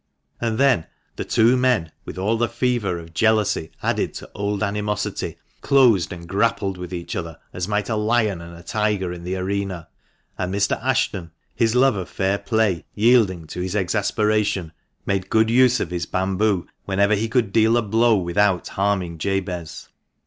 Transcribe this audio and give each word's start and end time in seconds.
And 0.39 0.57
then 0.57 0.87
the 1.15 1.23
two 1.23 1.51
young 1.51 1.61
men, 1.61 1.91
with 2.05 2.17
all 2.17 2.35
the 2.35 2.47
fever 2.49 2.97
of 2.97 3.13
jealousy 3.13 3.69
added 3.83 4.15
to 4.15 4.31
old 4.33 4.63
animosity, 4.63 5.37
closed 5.61 6.11
and 6.11 6.27
grappled 6.27 6.75
with 6.75 6.91
each 6.91 7.15
other 7.15 7.37
as 7.53 7.67
might 7.67 7.87
a 7.87 7.95
lion 7.95 8.41
and 8.41 8.57
a 8.57 8.63
tiger 8.63 9.13
in 9.13 9.23
the 9.23 9.35
arena. 9.35 9.89
And 10.39 10.51
Mr. 10.51 10.81
Ashton, 10.83 11.29
his 11.53 11.75
love 11.75 11.95
of 11.97 12.09
fair 12.09 12.39
play 12.39 12.83
yielding 12.95 13.45
to 13.49 13.61
his 13.61 13.75
exasperation, 13.75 14.71
made 15.05 15.29
good 15.29 15.51
use 15.51 15.79
of 15.79 15.91
his 15.91 16.07
bamboo 16.07 16.65
whenever 16.85 17.13
he 17.13 17.29
could 17.29 17.53
deal 17.53 17.77
a 17.77 17.83
blow 17.83 18.17
without 18.17 18.69
harming 18.69 19.19
Jabez. 19.19 19.87